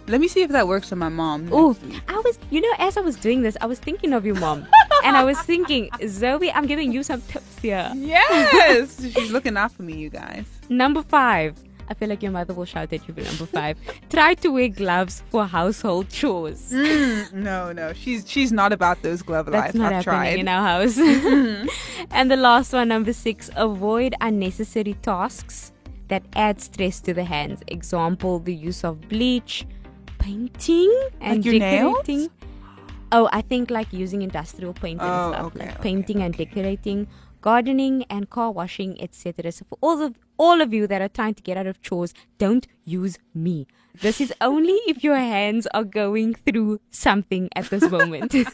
[0.08, 1.48] Let me see if that works on my mom.
[1.52, 1.76] Oh,
[2.08, 4.66] I was, you know, as I was doing this, I was thinking of your mom.
[5.04, 7.90] and I was thinking, Zoe, I'm giving you some tips here.
[7.94, 9.02] Yes.
[9.02, 10.46] She's looking out for me, you guys.
[10.68, 11.56] Number five.
[11.88, 13.78] I feel like your mother will shout at you for number five.
[14.10, 16.72] Try to wear gloves for household chores.
[16.72, 17.92] Mm, no, no.
[17.92, 19.74] She's she's not about those glove That's life.
[19.74, 20.38] not I've happening tried.
[20.40, 20.96] in our house.
[20.98, 21.68] Mm-hmm.
[22.10, 25.72] and the last one, number six, avoid unnecessary tasks
[26.08, 27.62] that add stress to the hands.
[27.68, 29.64] Example, the use of bleach,
[30.18, 31.96] painting, and Like your nails?
[31.98, 32.30] decorating.
[33.12, 36.34] Oh, I think like using industrial paint and Oh, stuff, okay, like okay, painting and
[36.36, 37.06] decorating,
[37.40, 39.52] gardening and car washing, etc.
[39.52, 42.14] So for all of all of you that are trying to get out of chores,
[42.38, 43.66] don't use me.
[44.00, 48.34] This is only if your hands are going through something at this moment.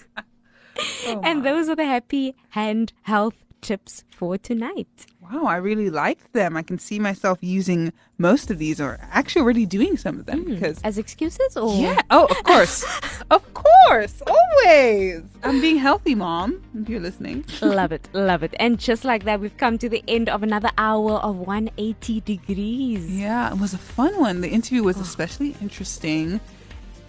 [1.07, 5.07] Oh, and those are the happy hand health tips for tonight.
[5.21, 6.57] Wow, I really like them.
[6.57, 10.43] I can see myself using most of these, or actually already doing some of them
[10.43, 10.81] hmm, because.
[10.83, 12.03] As excuses or Yeah.
[12.11, 12.85] Oh, of course.
[13.31, 14.21] of course.
[14.27, 15.23] Always.
[15.43, 16.63] I'm being healthy, mom.
[16.75, 17.45] If you're listening.
[17.63, 18.55] love it, love it.
[18.59, 23.11] And just like that, we've come to the end of another hour of 180 degrees.
[23.11, 24.41] Yeah, it was a fun one.
[24.43, 25.03] The interview was oh.
[25.03, 26.41] especially interesting.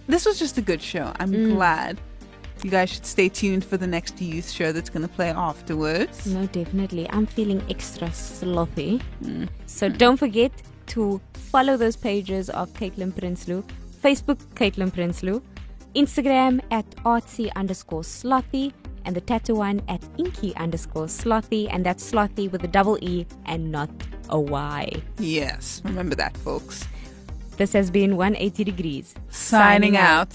[0.06, 1.12] This was just a good show.
[1.18, 1.54] I'm mm.
[1.54, 2.00] glad.
[2.64, 6.24] You guys should stay tuned for the next youth show that's going to play afterwards.
[6.24, 7.06] No, definitely.
[7.10, 9.02] I'm feeling extra slothy.
[9.22, 9.50] Mm.
[9.66, 10.50] So don't forget
[10.86, 13.62] to follow those pages of Caitlin Prinsloo,
[14.02, 15.42] Facebook Caitlin Prinsloo,
[15.94, 18.72] Instagram at artsy underscore slothee,
[19.04, 23.26] and the tattoo one at inky underscore slothee, and that's slothee with a double E
[23.44, 23.90] and not
[24.30, 24.90] a Y.
[25.18, 26.88] Yes, remember that, folks.
[27.58, 29.14] This has been 180 Degrees.
[29.28, 30.34] Signing out.